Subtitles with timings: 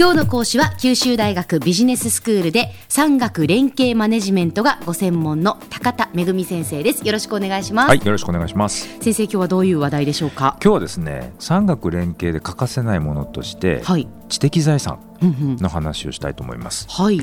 [0.00, 7.06] 今日の講師は九州大学ビジネススクールで産学連携マネジメントがご専門の高田恵先生です。
[7.06, 7.88] よろしくお願いします。
[7.90, 8.88] はいよろしくお願いします。
[9.02, 10.56] 先生今日はどういう話題でしょうか？
[10.64, 15.00] 今日はですね産学連携で欠かせないものとして、はい、知的財産
[15.60, 17.20] の話をしたいと思います、はい。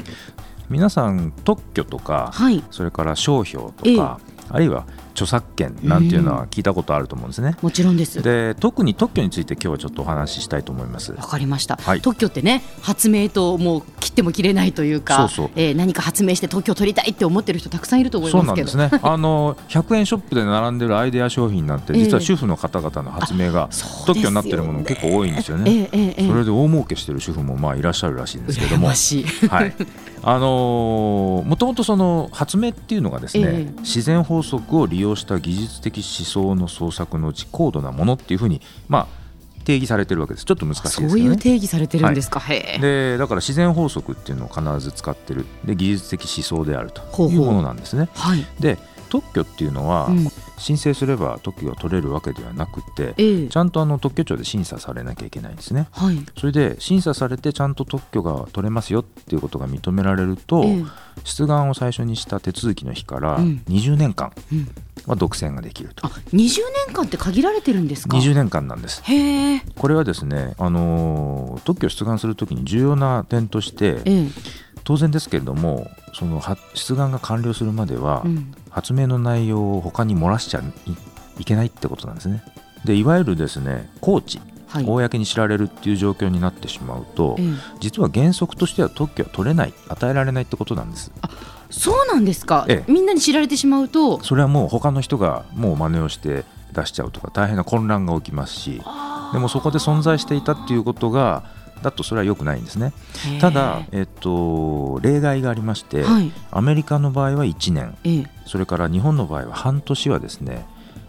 [0.69, 4.37] 皆さん特許とか、はい、それから商標とか、え。
[4.49, 4.85] あるいは
[5.17, 7.57] 著作権なんていうのは聞いたことあると思うんですね。
[7.63, 8.21] もちろんです。
[8.21, 11.11] で特に特許について今日はちょっとお話ししたいと思います。
[11.13, 18.67] わかりました、はい、特許ってね発明ともう切っても切れないというかそえー、何か発明して特許を取りたいって思ってる人たくさんいると思いますけど。
[18.67, 19.09] そうなんですね。
[19.09, 23.69] あの100円ショップで並んでるアイデア商品なんて実は主婦の方々の発明が
[24.05, 25.89] 特許になってるもの結構多いんですよね。
[25.91, 28.87] えー、えー、それで大儲けしてる主婦もまあいらっしゃるらしいんですけども。
[28.87, 29.73] はい。
[30.23, 39.07] あのもともとその発明っていうのがですね、えー、自然法則を利用した技術的思想の創作のうち高度なものっていうふうに、まあ、
[39.63, 40.45] 定義されてるわけです。
[40.45, 45.45] ちょっと難しいですね、そういう定義されてるんですか、はい、でだから自然法則っていうのを必ず使ってる。
[45.65, 47.41] で技術的思想であるという。
[47.41, 48.09] ものなんですね。
[48.13, 48.77] はい、で
[49.07, 50.27] 特許っていうのは、うん、
[50.57, 60.83] 申請すれば特許が取れるわけではなくて、ええ、ちゃんとあの特許庁で審査されなきゃいけないんですね、はい、それで審査されてちゃんと特許が取れますよっていうことが認められると、え、
[61.23, 64.31] 出願を最初にした手続きの日から20年間
[65.05, 69.01] は独占ができると、うん、あ20年間って限られてるんですか？20年間なんです。
[69.03, 74.01] へこれはですね、あの特許出願するときに重要な点として、
[74.83, 76.41] 当然ですけれどもその
[76.73, 80.61] 出願が完了するまでは、うん、発明の内容を他に漏らしちゃ
[81.39, 82.43] いけないってことなんですね。
[82.85, 87.37] でいわゆるですねコーチはい、公に知られるっていう状況になってしまうと、
[87.79, 91.09] 実は原則としては特許は取れない与えられないってことなんです。
[91.21, 91.29] あ
[91.69, 94.21] そうなんですか、ええ、みんなに知られてしまうと？
[94.23, 98.81] それはもう他の人がもう真似をして出しちゃうとか大変な混乱が起きますし
[99.31, 101.45] でもそこで存在していたっていうことが
[101.81, 102.93] だとそれは良くないんですね。
[103.39, 107.97] ただ、えっと、例外がありまして、はい、アメリカの場合は1年、
[108.45, 110.65] それから日本の場合は半年はですね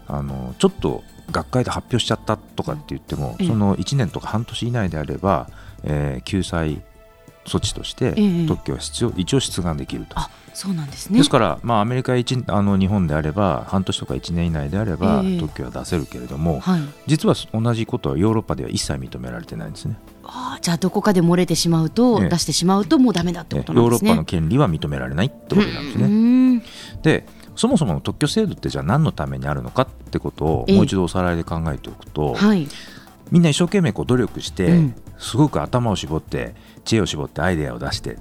[0.07, 5.49] あのちょっと学会で発表しちゃったとかって言っても、その1年とか半年以内であれば、
[5.83, 6.81] えー、救済
[7.45, 8.15] 措置として
[8.47, 10.15] 特許は必要、一応出願できると。
[10.59, 11.17] そうなんですね。
[11.17, 19.95] ですから、まあ、アメリカ1あの日本であれば半年とか1年以内であれば、特許は出せるけれども、はい、実は同じことはヨーロッパでは一切認められてないんですね。
[20.25, 24.09] あじゃあどこかで漏れてしまうと、出してしまうともうだめだってことなんですね。
[24.09, 26.61] ヨーロッパの権利は認められないってことなんですね。
[27.03, 32.67] でそもそもの特許制度ってじゃあ何のためにあるのかってことをもう一度おさらいで考えておくと、はい、
[33.31, 36.53] みんな一生懸命こう努力して、うん、すごく頭を絞って
[36.83, 38.17] 知恵を絞ってアイデアを出して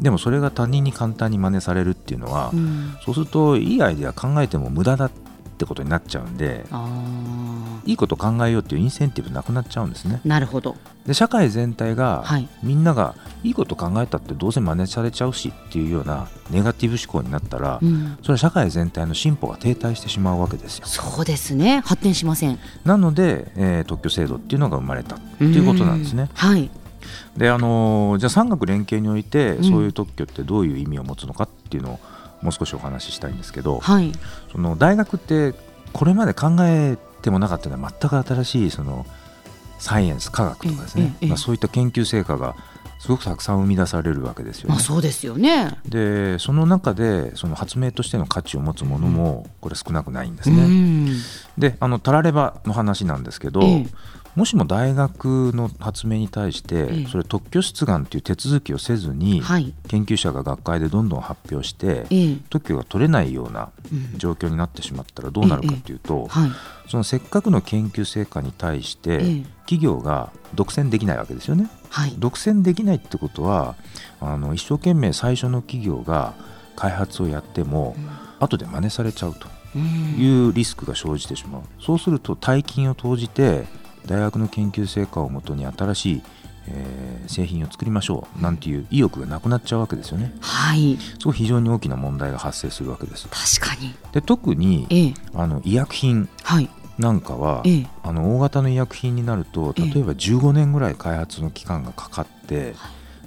[0.00, 5.10] でもそれが他人に簡単に真似されるっていうのは、うん、そうするといいアイデア考えても無駄だっ
[5.58, 6.64] てことになっちゃうんで
[7.84, 10.20] いいこと考えようっていうインセンティブなくなっちゃうんですね。
[10.24, 10.76] なるほど。
[11.04, 20.86] で社会全体が、はい、みんながいいこと考えたってどうせ真似されちゃうしっていうようなネガティブ思考になったら、うん、それは社会全体の進歩が停滞してしまうわけですよ。
[20.86, 21.80] そうですね。
[21.84, 22.58] 発展しません。
[22.84, 26.30] なので、えー、特許制度っていうのが生まれたっていうことなんですね。
[26.34, 26.70] はい
[27.36, 32.00] であのー、じゃあ産学連携においてそういう特許ってどういう意味を持つのかっていうのを
[32.42, 34.12] もう少しお話ししたいんですけど、はい、
[34.52, 35.54] その大学って
[35.92, 39.06] これまで考えてもなかったのは全く新しいその
[39.78, 42.56] サイエンス科学とかですね、まあ、そういった研究成果が
[42.98, 44.74] すごくたくさん生み出されるわけですよね。
[44.74, 45.78] まあ、そうですよね。
[45.86, 50.64] でその中でその発明としての価値を持つものもこれ少なくないんですね。
[50.64, 51.08] うん、
[51.56, 53.86] であのたらればの話なんですけど、ええ、
[54.34, 59.42] もしも大学の発明に対して、それ特許出願という手続きをせずに、
[59.88, 62.06] 研究者が学会でどんどん発表して、
[62.50, 63.70] 特許が取れないような
[64.16, 66.28] 状況になってしまったらどうなるかというと、
[66.88, 71.68] そのせっかくの研究成果に対して、企業が独占できないわけですよね。
[72.18, 73.74] 独占できないってことは
[74.20, 76.34] あの一生懸命最初の企業が
[76.76, 77.96] 開発をやっても、
[78.38, 81.62] 後で真似されちゃうというリスクが生じてしまう。
[81.80, 83.66] そうすると大金を投じて
[84.08, 86.22] 大学の研究成果をもとに新しい、
[86.68, 90.32] えー、製品を作りましょうなんていう意欲がなくなっちゃうわけですよね。
[90.40, 90.96] はい。
[91.18, 93.28] すごい非常に大きな問題が発生するわけです。
[93.60, 93.94] 確かに。
[94.12, 96.28] で特に、ええ、あの医薬品。
[96.42, 96.68] はい
[96.98, 102.74] なんかは、ええ、あの大型の医薬品になると例えば15年ぐらい開発の期間がかかって、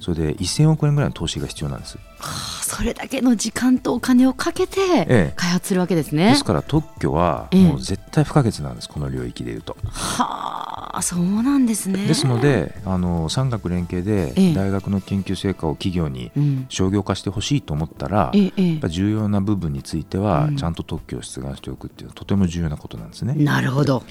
[0.01, 1.97] それで1000億円ぐらいの投資が必要なんです。
[1.97, 6.31] はあ、それだけの時間とお金をかけて開発するわけですね。
[6.31, 9.77] ですから特許はもう絶対不可欠なんです、この領域でいうと。
[9.85, 10.60] はあ
[10.93, 12.05] あそうなんですね。
[12.05, 16.31] ですのであの産学連携で大学の研究成果を企業に
[16.69, 23.35] 商業化してほしいと思ったら、ええ、やっぱ重要な部分についてはちゃんと特許を出願しておくっていうのはとても重要なことなんですね。
[23.35, 24.03] なるほど。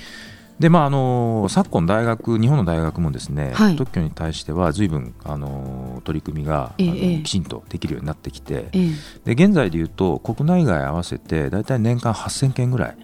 [0.58, 8.90] でまああの昨今大学日本の大学もですね、はい、特許に対しては随分あの取り組みが、ええ、きちんとできるようになってきて、え、
[9.24, 12.96] で現在でいうと国内外合わせて大体年間8000件ぐらい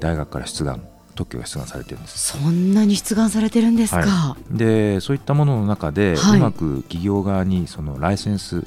[0.00, 0.82] 大学から出願
[1.14, 2.32] 特許が出願されてるんです。
[2.32, 8.66] そんなに出願されてるんですか、はい、でそういったものの中で、はい、うまく企業側にそのライセンス、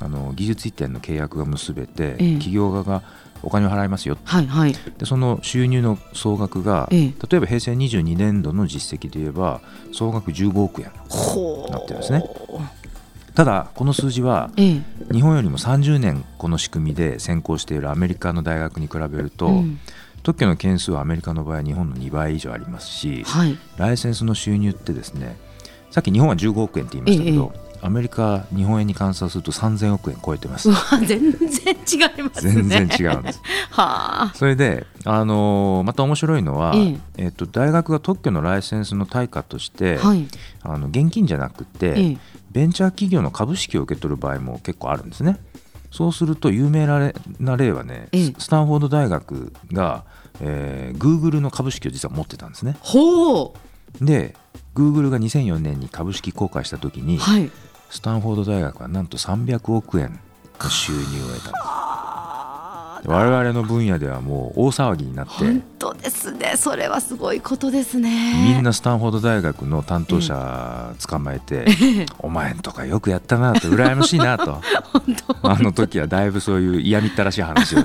[0.00, 3.02] あの技術移転の契約が結べて、企業側が
[3.42, 9.60] お金を払いますよ、はいはい、でその収入の総額が、ええ、例えば平成22年度の実績で言えば
[9.92, 12.24] 総額15億円になってるんですね。
[13.34, 14.82] ただこの数字は、え、
[15.12, 19.80] 日本よりも30年この仕組みで先行しているアメリカの大学に比べると、うん、
[20.22, 25.36] 特許の件数はアメリカの場合日本の2倍以上ありますし、はい、ライセンスの収入ってですね
[25.90, 27.52] さっき日本は15億円って言いましたけど、
[27.82, 30.68] アメリカ日本円に換算すると3000億円超えてます。
[31.06, 32.52] 全然違いますね。
[32.52, 33.40] 全然違うんです。
[33.70, 34.32] はあ。
[34.34, 37.24] それであのまた面白いのは、ええ。
[37.24, 40.26] えっと、大学が特許のライセンスの対価として、はい、
[40.62, 42.18] あの現金じゃなくて、え、
[42.52, 45.38] ベンチャー企業の株式を受け取る場合も結構あるんですね
[45.90, 48.08] そうすると有名な例はね、
[48.38, 50.04] スタンフォード大学が、
[50.40, 52.76] えー、グーグルの株式を実は持ってたんですね。
[52.80, 53.54] ほ
[54.00, 54.04] う。
[54.04, 54.36] で
[54.74, 57.50] グーグルが2004年に株式公開した時に、はい、
[57.90, 60.20] スタンフォード大学はなんと300億円
[60.62, 61.50] の収入を得た。
[61.50, 61.79] んです
[63.06, 66.54] 我々の分野ではもう大騒ぎになって本当ですね。
[66.56, 68.52] それはすごいことですね。
[68.54, 71.66] みんなスタンフォード大学の担当者捕まえて
[72.18, 74.60] 「お前とかよくやったな」と羨ましいなと。
[75.42, 77.78] あの時はだいぶそういう嫌みったらしい話を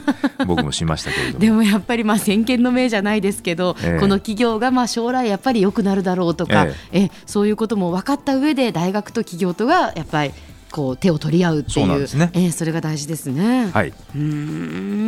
[0.45, 1.39] 僕もしましたけれども。
[1.39, 7.12] でもやっぱりまあ先見の明じゃないですけど、えこの企業がまあ将来やっぱり良くなるだろうとか、ええ。
[7.25, 10.31] そういうことも分かった上で大学と企業とがやっぱり
[10.75, 12.29] こう手を取り合うっていう、そね。
[12.33, 13.69] えー、それが大事ですね。
[13.71, 13.94] はい。
[14.13, 15.04] うん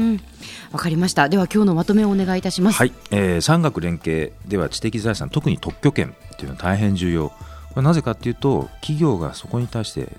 [0.71, 1.29] わかりました。
[1.29, 2.77] では今日のまとめをお願いいたします。
[2.77, 2.93] はい。
[3.11, 7.29] えー、産学連携では知的財産特に特許権っていうのは大変重要。
[7.29, 7.35] こ
[7.77, 10.09] れなぜかっていうと企業がそこに対して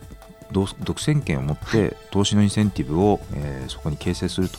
[0.53, 4.59] 独占権を持って投資のインセンティブを、えー、そこに形成すると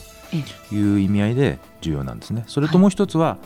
[0.74, 2.44] いう意味合いで重要なんですね。
[2.46, 3.38] それともう一つは、はい、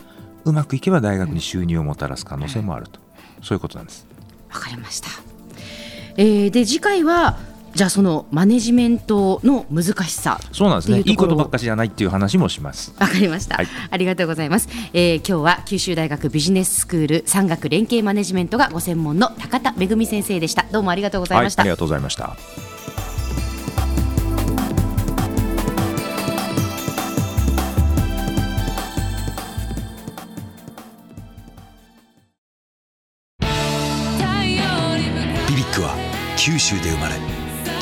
[0.45, 2.99] うまくいけば大学に収入をもたらす可能性もあると、
[3.41, 4.05] そういうことなんです。
[4.53, 5.09] わかりました。
[6.17, 7.37] えー、で次回は
[7.75, 10.99] じゃあそのマネジメントの難しさそうなんですね。
[10.99, 12.93] いいことばっかりじゃないっていう話もします。
[12.97, 20.65] わかりました、はい、ありがとうございます、えー、今日は九州大学ビジネススクール産学連携マネジメントがご専門の高田恵先生でした。
[20.71, 22.37] どうもありがとうございました、はい、ありがとうございました。
[36.37, 37.34] 九州で生まれ